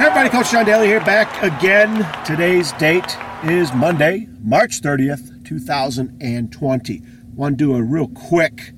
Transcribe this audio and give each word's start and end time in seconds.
Hey 0.00 0.06
everybody, 0.06 0.30
Coach 0.30 0.50
John 0.50 0.64
Daly 0.64 0.86
here, 0.86 1.00
back 1.00 1.42
again. 1.42 2.08
Today's 2.24 2.72
date 2.72 3.18
is 3.44 3.70
Monday, 3.74 4.28
March 4.40 4.80
30th, 4.80 5.46
2020. 5.46 7.02
Want 7.34 7.58
to 7.58 7.64
do 7.64 7.76
a 7.76 7.82
real 7.82 8.08
quick 8.08 8.72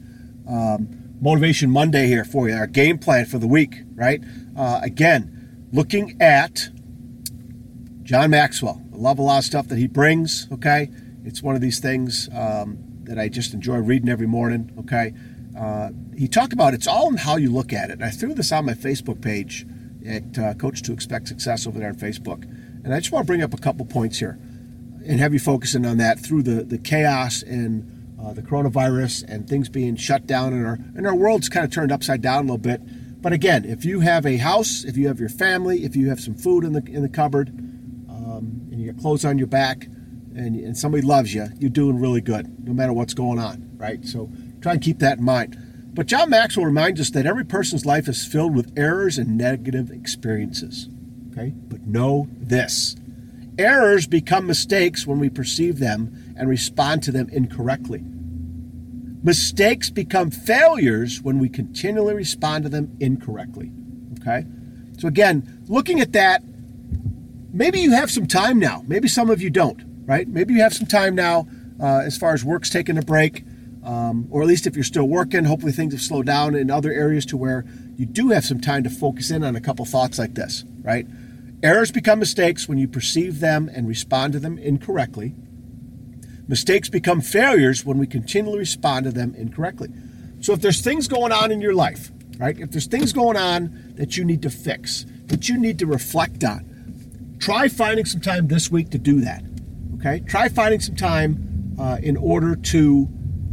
um, 0.49 1.15
Motivation 1.21 1.71
Monday 1.71 2.09
here 2.09 2.25
for 2.25 2.49
you, 2.49 2.57
our 2.57 2.67
game 2.67 2.99
plan 2.99 3.27
for 3.27 3.39
the 3.39 3.47
week, 3.47 3.83
right? 3.95 4.21
Uh, 4.57 4.81
again, 4.83 5.69
looking 5.73 6.21
at 6.21 6.71
John 8.03 8.31
Maxwell. 8.31 8.83
I 8.93 8.97
love 8.97 9.21
a 9.21 9.23
lot 9.23 9.39
of 9.39 9.45
stuff 9.45 9.69
that 9.69 9.79
he 9.79 9.87
brings, 9.87 10.49
okay? 10.51 10.91
It's 11.25 11.41
one 11.41 11.55
of 11.55 11.61
these 11.61 11.79
things 11.79 12.29
um, 12.35 12.79
that 13.05 13.21
I 13.21 13.29
just 13.29 13.55
enjoy 13.55 13.77
reading 13.77 14.09
every 14.09 14.27
morning, 14.27 14.73
okay? 14.77 15.15
Uh, 15.57 15.91
he 16.19 16.27
talked 16.27 16.53
about 16.53 16.75
it's 16.75 16.89
all 16.89 17.09
in 17.11 17.19
how 17.19 17.37
you 17.37 17.53
look 17.53 17.73
at 17.73 17.91
it. 17.91 17.93
And 17.93 18.05
I 18.05 18.11
threw 18.11 18.35
this 18.35 18.51
on 18.51 18.67
my 18.67 18.75
Facebook 18.75 19.23
page 19.23 19.65
at 20.07 20.39
uh, 20.39 20.55
Coach 20.55 20.83
to 20.83 20.93
Expect 20.93 21.29
Success 21.29 21.67
over 21.67 21.79
there 21.79 21.89
on 21.89 21.95
Facebook. 21.95 22.45
And 22.85 22.93
I 22.93 22.99
just 22.99 23.13
want 23.13 23.25
to 23.25 23.27
bring 23.27 23.43
up 23.43 23.55
a 23.55 23.59
couple 23.59 23.85
points 23.87 24.19
here 24.19 24.39
and 25.07 25.21
have 25.21 25.33
you 25.33 25.39
focusing 25.39 25.85
on 25.85 25.99
that 25.99 26.19
through 26.19 26.43
the, 26.43 26.63
the 26.63 26.79
chaos 26.79 27.43
and 27.43 28.17
uh, 28.21 28.33
the 28.33 28.43
coronavirus 28.43 29.25
and 29.29 29.49
things 29.49 29.69
being 29.69 29.97
shut 29.97 30.27
down 30.27 30.53
and 30.53 30.67
our, 30.67 30.75
and 30.97 31.07
our 31.07 31.15
world's 31.15 31.49
kind 31.49 31.65
of 31.65 31.73
turned 31.73 31.91
upside 31.91 32.23
down 32.23 32.39
a 32.39 32.43
little 32.43 32.59
bit. 32.59 32.81
But 33.21 33.33
again, 33.33 33.65
if 33.65 33.85
you 33.85 34.01
have 34.01 34.27
a 34.27 34.37
house, 34.37 34.85
if 34.85 34.97
you 34.97 35.09
have 35.09 35.21
your 35.21 35.29
family, 35.29 35.85
if 35.85 35.95
you 35.95 36.09
have 36.09 36.21
some 36.21 36.35
food 36.35 36.65
in 36.65 36.73
the, 36.73 36.85
in 36.87 37.03
the 37.03 37.09
cupboard, 37.09 37.49
um, 37.49 38.69
and 38.71 38.81
you 38.81 38.93
got 38.93 39.01
clothes 39.01 39.25
on 39.25 39.39
your 39.39 39.47
back, 39.47 39.85
and, 40.35 40.57
and 40.57 40.77
somebody 40.77 41.03
loves 41.03 41.35
you, 41.35 41.47
you're 41.59 41.71
doing 41.71 42.01
really 42.01 42.21
good, 42.21 42.67
no 42.67 42.73
matter 42.73 42.93
what's 42.93 43.15
going 43.15 43.39
on, 43.39 43.71
right? 43.77 44.05
So 44.05 44.31
try 44.61 44.73
and 44.73 44.83
keep 44.83 44.99
that 45.01 45.19
in 45.19 45.25
mind. 45.25 45.57
But 45.95 46.07
John 46.07 46.31
Maxwell 46.31 46.67
reminds 46.67 47.01
us 47.01 47.11
that 47.11 47.27
every 47.27 47.45
person's 47.45 47.85
life 47.85 48.09
is 48.09 48.27
filled 48.27 48.55
with 48.55 48.73
errors 48.77 49.19
and 49.19 49.37
negative 49.37 49.91
experiences. 49.91 50.89
Okay? 51.31 51.53
But 51.69 51.87
know 51.87 52.29
this 52.39 52.97
errors 53.59 54.07
become 54.07 54.47
mistakes 54.47 55.07
when 55.07 55.19
we 55.19 55.29
perceive 55.29 55.79
them 55.79 56.35
and 56.39 56.49
respond 56.49 57.03
to 57.03 57.13
them 57.13 57.29
incorrectly. 57.29 58.03
Mistakes 59.23 59.91
become 59.91 60.31
failures 60.31 61.21
when 61.21 61.39
we 61.39 61.49
continually 61.49 62.15
respond 62.15 62.65
to 62.65 62.71
them 62.71 62.97
incorrectly. 62.99 63.71
Okay? 64.21 64.47
So, 64.99 65.07
again, 65.07 65.63
looking 65.69 66.01
at 66.01 66.13
that, 66.13 66.43
maybe 67.53 67.81
you 67.81 67.93
have 67.93 68.11
some 68.11 68.27
time 68.27 68.59
now. 68.59 68.85
Maybe 68.87 69.07
some 69.07 69.31
of 69.31 69.43
you 69.43 69.51
don't, 69.51 69.83
right? 70.07 70.27
Maybe 70.27 70.55
you 70.55 70.63
have 70.63 70.75
some 70.75 70.87
time 70.87 71.15
now 71.15 71.47
uh, 71.81 71.99
as 71.99 72.17
far 72.17 72.33
as 72.33 72.45
work's 72.45 72.71
taking 72.71 72.97
a 72.97 73.03
break 73.03 73.45
um, 73.85 74.29
or 74.31 74.43
at 74.43 74.49
least 74.49 74.67
if 74.67 74.77
you're 74.77 74.85
still 74.85 75.09
working, 75.09 75.45
hopefully 75.45 75.73
things 75.73 75.93
have 75.93 76.03
slowed 76.03 76.27
down 76.27 76.55
in 76.55 76.71
other 76.71 76.93
areas 76.93 77.27
to 77.27 77.37
where 77.37 77.65
you 77.97 78.07
do 78.07 78.29
have 78.29 78.45
some 78.45 78.61
time 78.61 78.85
to 78.85 78.91
focus 78.91 79.31
in 79.31 79.43
on 79.43 79.57
a 79.57 79.61
couple 79.61 79.85
thoughts 79.85 80.19
like 80.19 80.35
this, 80.35 80.65
right? 80.83 81.07
Errors 81.63 81.91
become 81.91 82.19
mistakes 82.19 82.69
when 82.69 82.79
you 82.79 82.89
perceive 82.89 83.41
them 83.41 83.71
and 83.73 83.89
respond 83.89 84.33
to 84.33 84.39
them 84.39 84.59
incorrectly. 84.59 85.35
Mistakes 86.49 86.89
become 86.89 87.21
failures 87.21 87.85
when 87.85 87.99
we 87.99 88.07
continually 88.07 88.61
respond 88.61 89.05
to 89.05 89.13
them 89.13 89.35
incorrectly. 89.37 89.89
So 90.41 90.53
if 90.53 90.61
there's 90.61 90.81
things 90.81 91.07
going 91.07 91.33
on 91.33 91.53
in 91.53 91.61
your 91.61 91.75
life, 91.75 92.11
right? 92.39 92.59
If 92.59 92.73
there's 92.73 92.87
things 92.87 93.13
going 93.13 93.37
on 93.37 93.95
that 93.97 94.17
you 94.17 94.25
need 94.25 94.43
to 94.43 94.51
fix, 94.51 95.07
that 95.27 95.49
you 95.49 95.57
need 95.59 95.79
to 95.79 95.87
reflect 95.87 96.43
on, 96.43 97.37
try 97.39 97.69
finding 97.69 98.05
some 98.05 98.21
time 98.21 98.49
this 98.49 98.71
week 98.71 98.91
to 98.91 98.99
do 98.99 99.21
that. 99.21 99.45
Okay? 99.97 100.21
Try 100.27 100.49
finding 100.49 100.81
some 100.81 100.97
time 100.97 101.77
uh, 101.79 101.99
in 102.03 102.17
order 102.17 102.57
to 102.57 103.09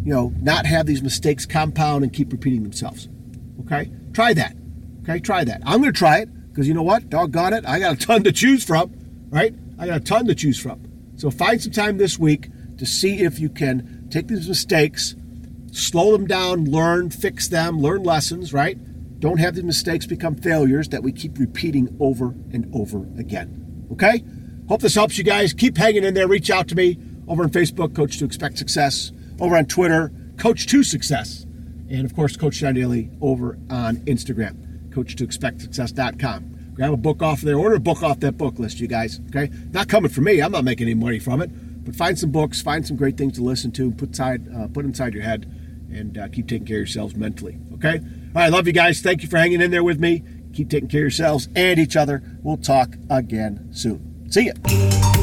you 0.09 0.15
know, 0.15 0.33
not 0.41 0.65
have 0.65 0.87
these 0.87 1.03
mistakes 1.03 1.45
compound 1.45 2.03
and 2.03 2.11
keep 2.11 2.31
repeating 2.31 2.63
themselves. 2.63 3.07
Okay? 3.59 3.91
Try 4.11 4.33
that. 4.33 4.55
Okay? 5.03 5.19
Try 5.19 5.43
that. 5.43 5.61
I'm 5.63 5.81
going 5.81 5.93
to 5.93 5.97
try 5.97 6.17
it 6.17 6.49
because 6.49 6.67
you 6.67 6.73
know 6.73 6.81
what? 6.81 7.11
Doggone 7.11 7.53
it. 7.53 7.63
I 7.67 7.77
got 7.77 7.93
a 7.93 8.07
ton 8.07 8.23
to 8.23 8.31
choose 8.31 8.63
from, 8.63 8.91
right? 9.29 9.53
I 9.77 9.85
got 9.85 9.97
a 9.97 10.03
ton 10.03 10.25
to 10.25 10.33
choose 10.33 10.59
from. 10.59 10.81
So 11.15 11.29
find 11.29 11.61
some 11.61 11.73
time 11.73 11.99
this 11.99 12.17
week 12.17 12.49
to 12.79 12.87
see 12.87 13.19
if 13.19 13.37
you 13.37 13.49
can 13.49 14.07
take 14.09 14.27
these 14.29 14.47
mistakes, 14.47 15.15
slow 15.71 16.11
them 16.13 16.25
down, 16.25 16.65
learn, 16.65 17.11
fix 17.11 17.47
them, 17.47 17.79
learn 17.79 18.01
lessons, 18.01 18.51
right? 18.51 18.79
Don't 19.19 19.37
have 19.37 19.53
these 19.53 19.63
mistakes 19.63 20.07
become 20.07 20.37
failures 20.37 20.89
that 20.89 21.03
we 21.03 21.11
keep 21.11 21.37
repeating 21.37 21.95
over 21.99 22.29
and 22.51 22.67
over 22.73 23.03
again. 23.19 23.85
Okay? 23.91 24.23
Hope 24.69 24.81
this 24.81 24.95
helps 24.95 25.19
you 25.19 25.23
guys. 25.23 25.53
Keep 25.53 25.77
hanging 25.77 26.03
in 26.03 26.15
there. 26.15 26.27
Reach 26.27 26.49
out 26.49 26.67
to 26.69 26.75
me 26.75 26.97
over 27.27 27.43
on 27.43 27.51
Facebook, 27.51 27.95
Coach 27.95 28.17
to 28.17 28.25
Expect 28.25 28.57
Success 28.57 29.11
over 29.39 29.57
on 29.57 29.65
Twitter, 29.65 30.11
Coach 30.37 30.67
to 30.67 30.83
Success. 30.83 31.45
And 31.89 32.05
of 32.05 32.15
course, 32.15 32.37
Coach 32.37 32.57
John 32.57 32.75
Daly 32.75 33.09
over 33.21 33.57
on 33.69 33.97
Instagram, 34.05 34.93
coach 34.93 35.15
to 35.15 35.23
expect 35.23 35.61
success.com. 35.61 36.73
Grab 36.75 36.93
a 36.93 36.97
book 36.97 37.21
off 37.21 37.41
there, 37.41 37.57
order 37.57 37.75
a 37.75 37.79
book 37.79 38.03
off 38.03 38.19
that 38.21 38.37
book 38.37 38.59
list, 38.59 38.79
you 38.79 38.87
guys. 38.87 39.19
Okay? 39.29 39.51
Not 39.71 39.89
coming 39.89 40.09
from 40.09 40.25
me, 40.25 40.41
I'm 40.41 40.51
not 40.51 40.63
making 40.63 40.87
any 40.87 40.93
money 40.93 41.19
from 41.19 41.41
it. 41.41 41.49
But 41.83 41.95
find 41.95 42.17
some 42.17 42.31
books, 42.31 42.61
find 42.61 42.85
some 42.85 42.95
great 42.95 43.17
things 43.17 43.33
to 43.37 43.43
listen 43.43 43.71
to, 43.73 43.91
put 43.91 44.09
inside, 44.09 44.47
uh, 44.55 44.67
put 44.67 44.85
inside 44.85 45.13
your 45.13 45.23
head, 45.23 45.43
and 45.91 46.17
uh, 46.17 46.27
keep 46.27 46.47
taking 46.47 46.67
care 46.67 46.77
of 46.77 46.81
yourselves 46.81 47.15
mentally. 47.15 47.57
Okay? 47.73 47.97
All 47.97 48.41
right, 48.41 48.51
love 48.51 48.67
you 48.67 48.73
guys. 48.73 49.01
Thank 49.01 49.23
you 49.23 49.29
for 49.29 49.37
hanging 49.37 49.61
in 49.61 49.71
there 49.71 49.83
with 49.83 49.99
me. 49.99 50.23
Keep 50.53 50.69
taking 50.69 50.89
care 50.89 51.01
of 51.01 51.03
yourselves 51.03 51.49
and 51.55 51.79
each 51.79 51.95
other. 51.95 52.21
We'll 52.43 52.57
talk 52.57 52.95
again 53.09 53.69
soon. 53.71 54.29
See 54.29 54.47
ya. 54.47 55.18